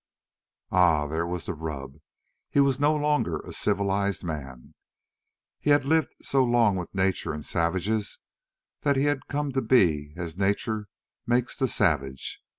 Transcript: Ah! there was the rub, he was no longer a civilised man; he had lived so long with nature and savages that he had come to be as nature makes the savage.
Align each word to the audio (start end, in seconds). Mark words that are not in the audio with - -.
Ah! 0.71 1.05
there 1.05 1.27
was 1.27 1.45
the 1.45 1.53
rub, 1.53 1.97
he 2.49 2.59
was 2.59 2.79
no 2.79 2.95
longer 2.95 3.37
a 3.41 3.53
civilised 3.53 4.23
man; 4.23 4.73
he 5.59 5.69
had 5.69 5.85
lived 5.85 6.15
so 6.23 6.43
long 6.43 6.75
with 6.75 6.95
nature 6.95 7.33
and 7.33 7.45
savages 7.45 8.17
that 8.81 8.95
he 8.95 9.03
had 9.03 9.27
come 9.27 9.51
to 9.51 9.61
be 9.61 10.11
as 10.17 10.37
nature 10.39 10.87
makes 11.27 11.55
the 11.55 11.67
savage. 11.67 12.41